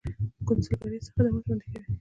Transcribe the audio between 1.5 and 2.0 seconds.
کوي؟